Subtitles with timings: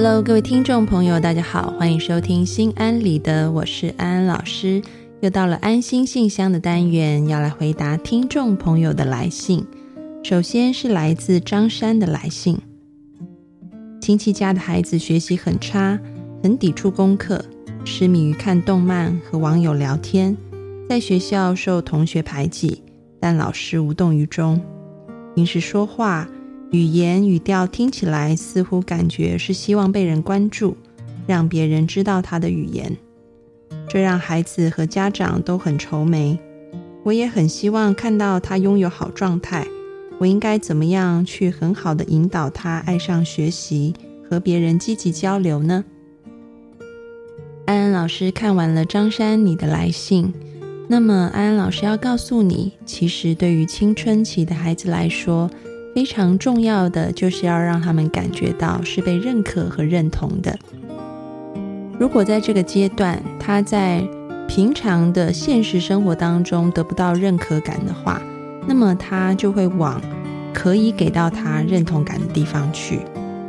[0.00, 4.80] Hello，各位听众朋友，大家好，欢迎收听心安理得，我是安安老师。
[5.22, 9.66] 又到了安心信箱的单元，要来回答听众朋友的来信。
[10.22, 12.56] 首先是来自张山的来信：
[14.00, 15.98] 亲戚家的孩子学习很差，
[16.44, 17.44] 很抵触功课，
[17.84, 20.36] 痴迷于看动漫和网友聊天，
[20.88, 22.84] 在学校受同学排挤，
[23.18, 24.60] 但老师无动于衷。
[25.34, 26.28] 平时说话。
[26.70, 30.76] 语言语调听起来似乎感觉是希望被人关注，
[31.26, 32.94] 让别人知道他的语言，
[33.88, 36.38] 这让孩子和家长都很愁眉。
[37.04, 39.66] 我也很希望看到他拥有好状态。
[40.18, 43.94] 我应该怎么样去很好的引导他爱上学习，
[44.28, 45.84] 和别人积极交流呢？
[47.64, 50.34] 安安老师看完了张山你的来信，
[50.86, 55.50] 那么安安老师要告诉你，其实对于青春期的孩子来说。
[55.98, 60.56] 非常重要的就是要让他们感觉到是被认可和认同的。
[61.98, 64.06] 如果在这个阶段，他在
[64.46, 68.22] 平常的现实生活当中得不到认可感的话，
[68.64, 70.00] 那么他就会往
[70.54, 73.00] 可以给到他认同感的地方去。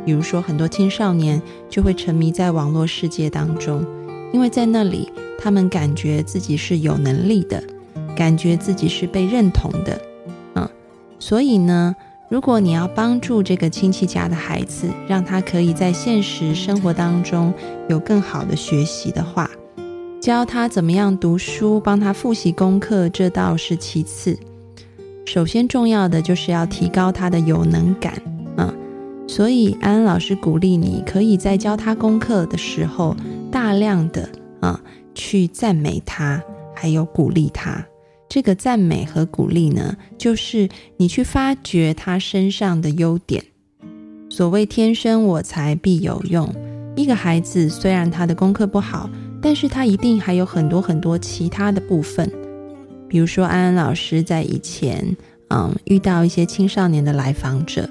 [0.04, 3.86] 比如说，很多青少年就会沉迷在网络世界当中，
[4.32, 7.62] 因为在那里他们感觉自己是有能力的，
[8.16, 10.02] 感觉自己是被认同的。
[10.56, 10.68] 嗯，
[11.20, 11.94] 所以呢。
[12.30, 17.52] 如果你要帮助这个亲戚家的孩子，让他可以在现实生活当中
[17.88, 19.50] 有更好的学习的话，
[20.20, 24.38] 教他怎么样读书，帮他复习功课，这倒是其次。
[25.26, 28.14] 首先重要的就是要提高他的有能感
[28.56, 28.72] 啊。
[29.26, 33.16] 所以安安老师鼓励你，可以在教他功课的时候，
[33.50, 34.28] 大量的
[34.60, 34.80] 啊
[35.16, 36.40] 去赞美他，
[36.76, 37.84] 还有鼓励他。
[38.30, 40.68] 这个赞美和鼓励呢，就是
[40.98, 43.44] 你去发掘他身上的优点。
[44.30, 46.48] 所谓“天生我材必有用”，
[46.94, 49.10] 一个孩子虽然他的功课不好，
[49.42, 52.30] 但是他一定还有很多很多其他的部分。
[53.08, 55.16] 比如说，安安老师在以前，
[55.48, 57.90] 嗯，遇到一些青少年的来访者，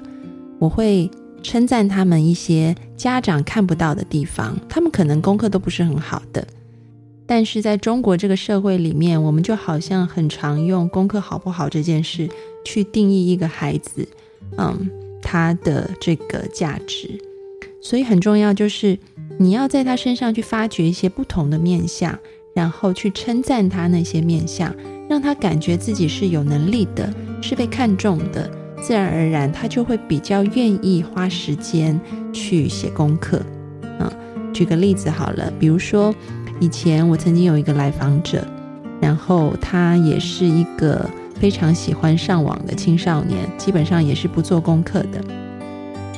[0.58, 1.10] 我会
[1.42, 6.42] 称赞他们一些家长看不到的地方，他们可能功课都不是很好的。
[7.30, 12.28] 但是在中国这个社会里面，我们就好像很常用功课好不好这件事
[12.64, 14.04] 去定义一个孩子，
[14.58, 14.90] 嗯，
[15.22, 17.08] 他的这个价值。
[17.80, 18.98] 所以很重要就是
[19.38, 22.18] 你要在他身上去发掘一些不同的面相，
[22.52, 24.74] 然后去称赞他那些面相，
[25.08, 28.50] 让他感觉自己是有能力的，是被看重的，
[28.82, 32.00] 自然而然他就会比较愿意花时间
[32.32, 33.40] 去写功课。
[34.00, 34.10] 嗯，
[34.60, 36.14] 举个例子好了，比如说。
[36.62, 38.46] 以前我曾经有一个来访者，
[39.00, 45.24] 然后他也是一个非常喜欢上网的青少年，基本上也是不做功课的。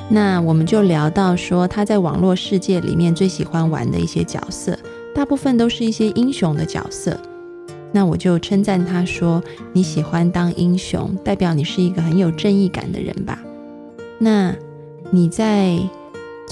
[0.09, 4.77] 那我们就聊到说，他在网络世界里面最喜欢玩的一些角色，
[5.15, 7.17] 大部分都是一些英雄的角色。
[7.93, 9.41] 那我就称赞他说
[9.73, 13.39] ：“你喜欢当英雄，代表你是一个很有正义感的人吧？”
[14.19, 14.53] 那
[15.13, 15.79] 你在？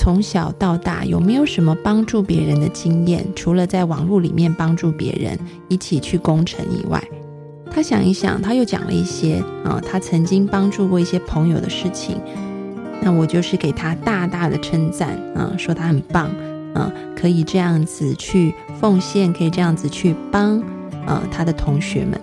[0.00, 3.22] 从小到大有没有什么帮助别人的经验？
[3.36, 5.38] 除了在网络里面帮助别人
[5.68, 6.98] 一起去攻城以外，
[7.70, 12.18] 他想一想，他又讲了一些啊，他曾经帮助过一些朋友的事情。
[13.02, 16.30] 那我就是给他大大的称赞啊，说他很棒
[16.72, 20.58] 啊，可以这样子去奉献，可以这样子去帮
[21.04, 22.18] 啊他的同学们。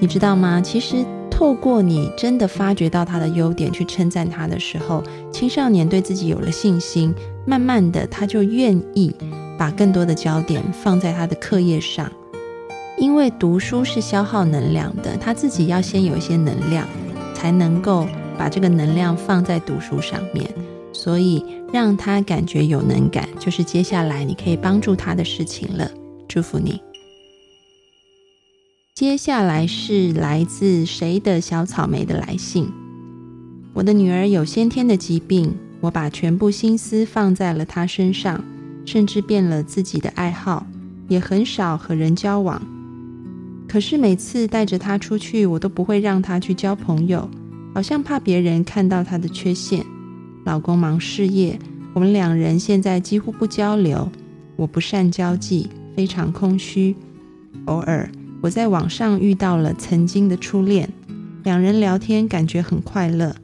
[0.00, 0.60] 你知道吗？
[0.60, 0.96] 其实。
[1.32, 7.12] 透过你真的发掘到他的优点，去称赞他的时候，青少年对自己有了信心，
[7.46, 9.12] 慢慢的他就愿意
[9.58, 12.12] 把更多的焦点放在他的课业上。
[12.98, 16.86] 因为读书是消耗能量的，他自己要先有一些能量，
[17.34, 18.06] 才能够
[18.38, 20.48] 把这个能量放在读书上面。
[20.92, 25.90] 所以让他感觉有能感，就是接下来你可以帮助他的事情了。
[26.28, 26.80] 祝福你。
[29.02, 32.70] 接下来是来自谁的小草莓的来信。
[33.72, 38.44] 我的女儿有先天的疾病，我把全部心思放在了她身上，
[38.86, 40.64] 甚至变了自己的爱好，
[41.08, 42.62] 也很少和人交往。
[43.66, 47.28] 可是每次带着她出去，我都不会让她去交朋友，
[47.74, 49.84] 好像怕别人看到她的缺陷。
[50.44, 51.58] 老公忙事业，
[51.92, 54.08] 我们两人现在几乎不交流。
[54.54, 56.94] 我不善交际，非常空虚，
[57.64, 58.08] 偶尔。
[58.42, 60.92] 我在网上遇到了曾经的初恋，
[61.44, 63.36] 两人聊天感觉很快乐。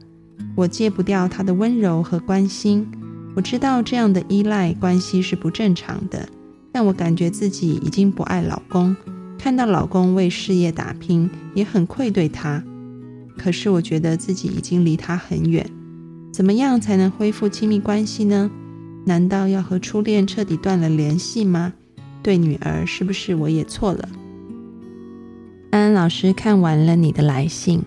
[0.55, 2.85] 我戒不掉他的温柔和关心。
[3.33, 6.27] 我知道这样的依赖关系是不正常的，
[6.73, 8.93] 但我感觉自己已经不爱老公。
[9.37, 12.61] 看到老公为事业打拼，也很愧对他。
[13.37, 15.65] 可是我觉得自己已经离他很远。
[16.33, 18.51] 怎么样才能恢复亲密关系呢？
[19.05, 21.71] 难道要和初恋彻底断了联系吗？
[22.21, 24.09] 对女儿是不是我也错了？
[25.71, 27.81] 安安老师看完了你的来信，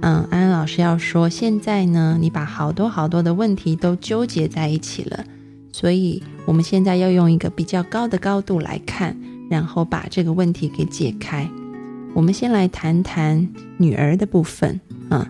[0.00, 5.24] 嗯，安安老师要说，现在呢，你把好多好多的问题都纠结在一起了，
[5.72, 9.16] 所以我们现在要用一个比较高的高度来看，
[9.50, 11.48] 然后把这个问题给解开。
[12.14, 15.26] 我们先来谈谈女儿的部分，嗯，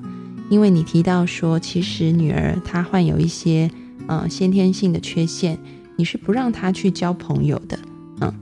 [0.48, 3.70] 因为你提到说，其实女儿她患有一些。
[4.10, 5.58] 嗯，先天性的缺陷，
[5.96, 7.78] 你是不让她去交朋友的，
[8.22, 8.34] 嗯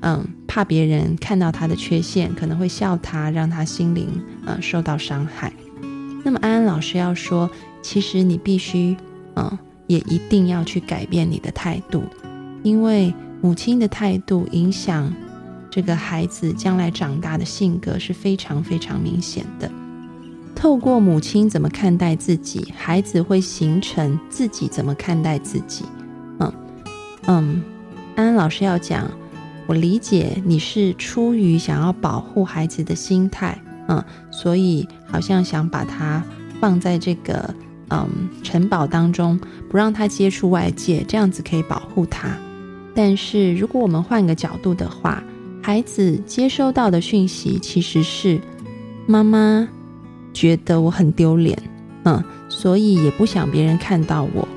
[0.00, 4.06] 嗯，怕别人看到他的缺陷，可能会笑他，让他心灵
[4.46, 5.52] 呃受到伤害。
[6.22, 7.50] 那么安安老师要说，
[7.82, 8.96] 其实你必须，
[9.34, 9.58] 嗯，
[9.88, 12.04] 也一定要去改变你的态度，
[12.62, 15.12] 因为母亲的态度影响
[15.72, 19.68] 这个孩子将来长大的性格是非常非常明显的。
[20.54, 25.84] 透过母亲怎么看待自己，孩子会形成自己怎么看待自己。
[26.38, 26.52] 嗯
[27.26, 27.64] 嗯，
[28.14, 29.10] 安安老师要讲，
[29.66, 33.58] 我理解你是出于想要保护孩子的心态，
[33.88, 36.22] 嗯，所以好像想把他
[36.60, 37.54] 放在这个
[37.90, 38.08] 嗯
[38.42, 39.38] 城堡当中，
[39.68, 42.36] 不让他接触外界，这样子可以保护他。
[42.94, 45.22] 但是如果我们换个角度的话，
[45.62, 48.40] 孩子接收到的讯息其实是
[49.06, 49.68] 妈妈。
[50.32, 51.56] 觉得我很丢脸，
[52.02, 54.48] 嗯，所以也不想别人看到我，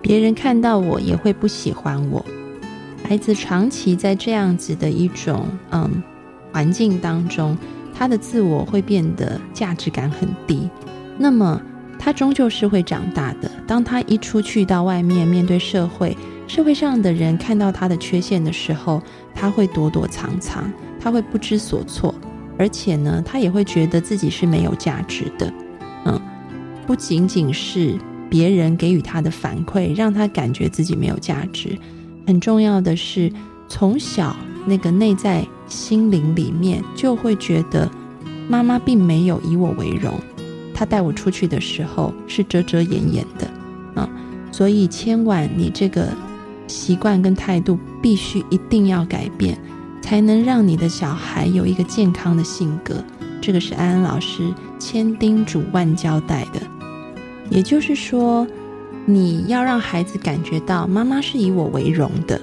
[0.00, 2.24] 别人看到我也会不喜欢我。
[3.08, 6.02] 孩子长期在这样子的一种嗯
[6.52, 7.56] 环境当中，
[7.94, 10.68] 他的自我会变得价值感很低。
[11.16, 11.62] 那么
[12.00, 13.48] 他终究是会长大的。
[13.64, 16.16] 当他一出去到外面面对社会，
[16.48, 19.00] 社会上的人看到他的缺陷的时候，
[19.32, 20.68] 他会躲躲藏藏，
[20.98, 22.12] 他会不知所措。
[22.58, 25.52] 而且呢，他也会觉得自己是没有价值的，
[26.06, 26.20] 嗯，
[26.88, 27.96] 不仅仅是
[28.28, 31.78] 别人给予他的反馈让他感觉自己没有价值，
[32.26, 33.32] 很重要的是，
[33.68, 34.36] 从小
[34.66, 37.88] 那个内在心灵里面就会觉得
[38.48, 40.18] 妈妈并没有以我为荣，
[40.74, 43.48] 她带我出去的时候是遮遮掩掩的，
[43.94, 44.08] 啊，
[44.50, 46.08] 所以千万你这个
[46.66, 49.58] 习惯跟态度必须一定要改变。
[50.02, 53.02] 才能让你的小孩有一个健康的性格，
[53.40, 56.60] 这个是安安老师千叮嘱万交代的。
[57.50, 58.46] 也就是说，
[59.06, 62.40] 你要让孩子感觉到妈妈是以我为荣的。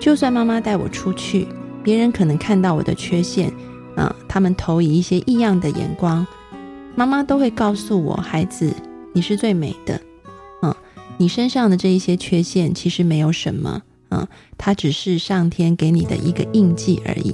[0.00, 1.46] 就算妈妈带我出去，
[1.82, 3.52] 别人可能看到我的缺陷，
[3.96, 6.26] 啊，他们投以一些异样的眼光，
[6.96, 8.74] 妈妈都会告诉我：孩子，
[9.12, 10.00] 你是最美的。
[10.62, 10.74] 嗯，
[11.18, 13.80] 你身上的这一些缺陷其实没有什么。
[14.10, 14.26] 嗯，
[14.58, 17.32] 它只是上天给你的一个印记而已。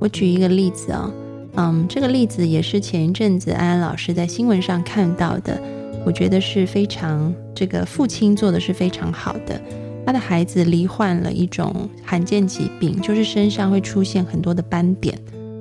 [0.00, 1.08] 我举一个例子啊，
[1.54, 5.62] 嗯，这个例子也是前一阵子安安老师在新闻上看到的，
[6.04, 9.60] 我觉得是非常这个父亲做的是非常好的。
[10.04, 15.16] 他的孩子罹患了一种罕见疾病，就是身上会出现很多的斑点，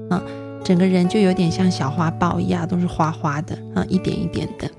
[0.09, 0.21] 啊，
[0.63, 4.69] 整个人就有点像小花豹一样，都是花花的啊，一点一点的。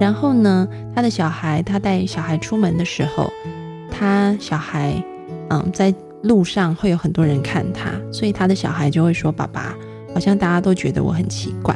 [0.00, 3.30] 然后呢，他的小孩，他带小孩出门的时候。
[3.90, 4.94] 他小孩，
[5.50, 9.74] 嗯，在路上会有很多人看他，所以他的小孩就会说：“爸爸，
[10.14, 11.74] 好像大家都觉得我很奇怪。”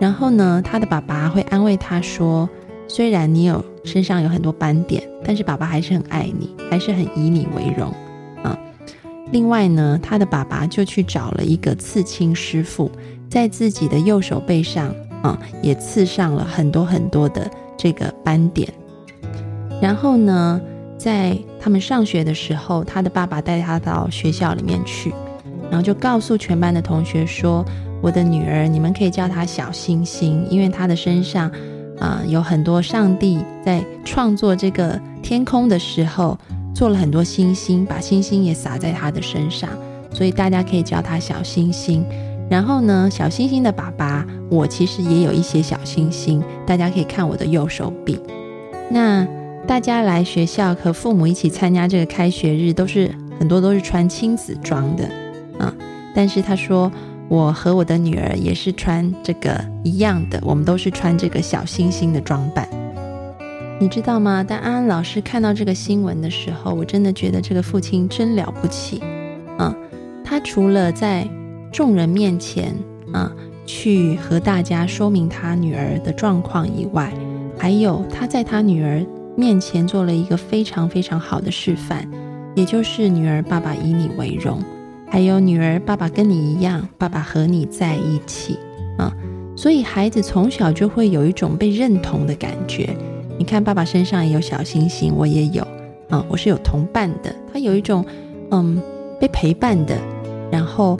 [0.00, 2.48] 然后呢，他的爸爸会安慰他说
[2.88, 7.92] ：“虽然你有身上有很多斑点，但是爸爸还是很爱你，还是很以你为荣。”
[8.42, 8.58] 啊，
[9.32, 12.90] 另外呢，他的爸爸就去找了一个刺青师傅，
[13.28, 18.72] 在自己的右手背上，啊，也刺上了很多很多的这个斑点。
[19.80, 20.60] 然后呢？
[20.98, 25.14] 在他们上学的时候，他的爸爸带他到学校里面去，
[25.70, 27.64] 然后就告诉全班的同学说
[28.00, 31.50] ：“我的女儿，你们可以叫她小星星，因为她的身上
[31.98, 36.38] 啊有很多上帝在创作这个天空的时候
[36.74, 39.68] 做了很多星星，把星星也洒在她的身上，
[40.12, 42.04] 所以大家可以叫她小星星。
[42.48, 48.18] 然后呢，小星星的爸爸，我其实也有一些小星星，大家可以看我的右手臂。
[48.90, 49.26] 那。”
[49.66, 55.06] 大家来学校和父母一起参加这个开学日，都是很多都是穿亲子装的，
[55.58, 55.70] 嗯，
[56.14, 56.90] 但是他说
[57.28, 62.68] 我和我的女儿也是穿这个一样的，我们都是穿这个小星星的装扮，
[63.78, 64.42] 你知道吗？
[64.42, 69.02] 当安安老师看到这个新闻的时候，我真的觉得这个父亲真了不起，
[69.58, 69.74] 嗯，
[70.24, 71.28] 他除了在
[71.70, 72.74] 众人面前
[73.12, 73.30] 啊
[73.66, 77.12] 去和大家说明他女儿的状况以外，
[77.58, 79.04] 还有他在他女儿。
[79.36, 82.04] 面前做了一个非常非常好的示范，
[82.56, 84.60] 也就是女儿，爸爸以你为荣，
[85.10, 88.58] 还有女儿，爸爸跟你一样，爸爸和你在一起
[88.98, 89.12] 啊，
[89.56, 92.96] 所以孩子从小就会有一种被认同的感觉。
[93.38, 95.66] 你看，爸爸身上也有小星星，我也有
[96.10, 97.34] 啊，我是有同伴的。
[97.52, 98.04] 他有一种
[98.50, 98.80] 嗯
[99.20, 99.96] 被陪伴的，
[100.50, 100.98] 然后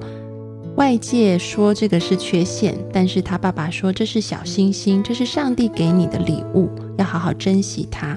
[0.77, 8.17] 外界说这个是缺陷，但是他爸爸说这是小星星，这是上帝给你的礼物，要好好珍惜它。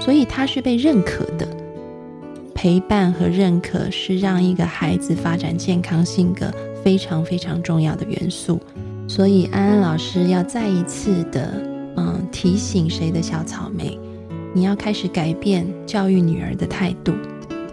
[0.00, 1.46] 所以他是被认可的。
[2.62, 6.48] 陪伴和认可是让一个孩子发展健康性格
[6.84, 8.60] 非常非常重要的元素。
[9.08, 11.60] 所以安安老师要再一次的
[11.96, 13.98] 嗯提醒谁的小草莓。
[14.54, 17.12] 你要开始改变教育女儿的态度，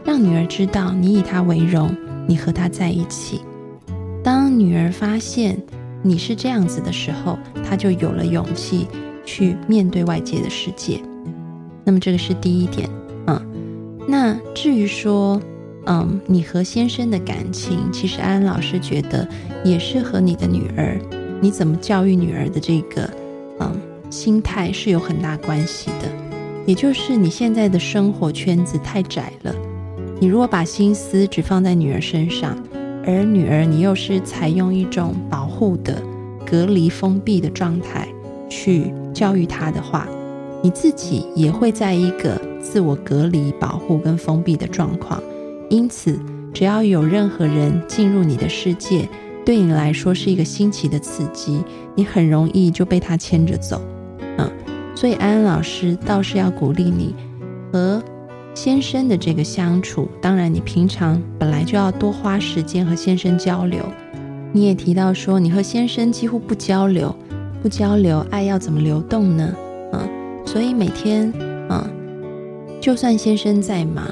[0.03, 1.95] 让女儿知道你以她为荣，
[2.27, 3.41] 你和她在一起。
[4.23, 5.55] 当女儿发现
[6.01, 8.87] 你是这样子的时候，她就有了勇气
[9.23, 10.99] 去面对外界的世界。
[11.83, 12.89] 那么这个是第一点，
[14.09, 15.39] 那至于说，
[15.85, 19.27] 嗯，你和先生的感情，其实安安老师觉得
[19.63, 20.99] 也是和你的女儿，
[21.39, 23.07] 你怎么教育女儿的这个，
[23.59, 26.09] 嗯，心态是有很大关系的。
[26.65, 29.53] 也就是你现在的生活圈子太窄了，
[30.19, 32.57] 你如果把心思只放在女儿身上，
[33.05, 36.01] 而女儿你又是采用一种保护的、
[36.43, 38.07] 隔离、封闭的状态
[38.49, 40.07] 去教育她的话，
[40.61, 45.21] 你自己也会在一个自我隔离、保护跟封闭的状况。
[45.69, 46.19] 因此，
[46.53, 49.07] 只要有任何人进入你的世界，
[49.45, 51.63] 对你来说是一个新奇的刺激，
[51.95, 53.81] 你很容易就被他牵着走。
[54.37, 54.49] 嗯
[54.95, 57.15] 所以安安老师倒是要鼓励你
[57.71, 58.03] 和
[58.53, 60.09] 先生的这个相处。
[60.21, 63.79] 当然，你平常本来就要多花时间和先生交流。
[64.51, 67.15] 你也提到说，你和先生几乎不交流，
[67.61, 69.55] 不交流，爱要怎么流动呢？
[70.51, 71.31] 所以每天，
[71.69, 71.87] 嗯，
[72.81, 74.03] 就算先生再忙，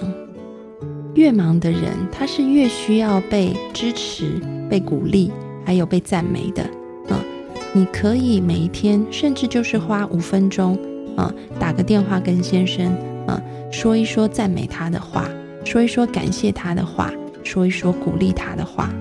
[1.15, 4.39] 越忙的人，他是越需要被支持、
[4.69, 5.31] 被鼓励，
[5.65, 6.63] 还有被赞美的。
[7.09, 7.17] 嗯
[7.73, 10.77] 你可以每一天，甚至就是花五分钟，
[11.15, 12.85] 啊，打个电话跟先生，
[13.25, 13.41] 啊，
[13.71, 15.27] 说一说赞美他的话，
[15.65, 17.11] 说一说感谢他的话，
[17.43, 18.93] 说一说鼓励他的话，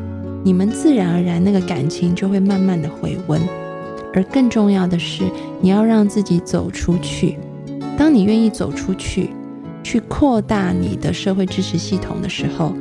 [0.42, 3.38] 你们自然而然那个感情就会慢慢的回温。
[4.16, 5.22] 而更重要的是，
[5.60, 7.38] 你要让自己走出去。
[7.96, 9.30] 当你愿意走出去，
[9.84, 12.72] 去扩大你的社会支持系统的时候，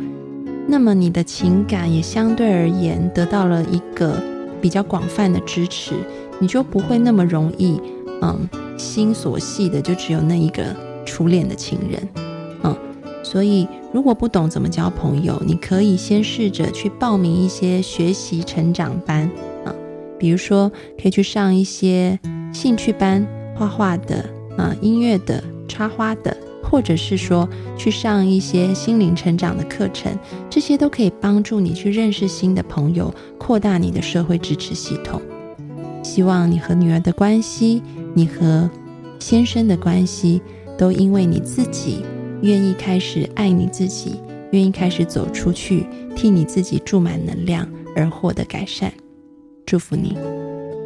[0.65, 4.19] 那么你的情感也相对而言得到了一个。
[4.61, 5.93] 比较广泛的支持，
[6.39, 7.79] 你就不会那么容易，
[8.23, 8.49] 嗯，
[8.79, 10.63] 心所系的就只有那一个
[11.05, 12.09] 初恋的情人，
[12.63, 12.75] 嗯，
[13.21, 19.29] 所以如果不懂怎么交朋友，你可以先试着去报名一些学习成长班，
[20.17, 22.19] 比如说可以去上一些
[22.53, 24.25] 兴趣班，画画的，
[24.57, 26.35] 啊，音乐的，插花的。
[26.67, 30.11] 或者是说去上一些心灵成长的课程，
[30.49, 35.21] 这些都可以帮助你去认识新的朋友，扩大你的社会支持系统。
[36.03, 37.83] 希望你和女儿的关系，
[38.15, 38.67] 你和
[39.19, 40.41] 先生的关系，
[40.75, 42.03] 都因为你自己
[42.41, 44.19] 愿意开始爱你自己，
[44.51, 48.91] 愿意开始走出去，替你自己注满能量而获得改善。
[49.65, 50.17] 祝福你。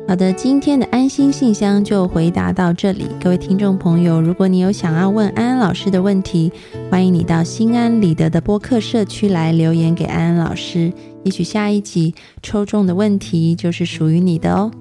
[0.07, 3.05] 好的，今天的安心信箱就回答到这里。
[3.21, 6.51] 各位听众朋友，如果你有想要问安安老师的问题，
[6.89, 10.91] 欢迎你到心安理得的播客社区来留言给安安老师，
[11.23, 14.71] 也许下一集抽中的问题就是属于你的哦。